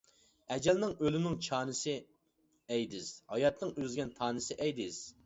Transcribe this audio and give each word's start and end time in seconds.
ئەجەلنىڭ، 0.53 0.93
ئۆلۈمنىڭ 1.03 1.35
چانىسى 1.47 1.93
ئەيدىز، 2.79 3.11
ھاياتنىڭ 3.35 3.75
ئۈزۈلگەن 3.77 4.15
تانىسى 4.17 4.59
ئەيدىز. 4.65 4.99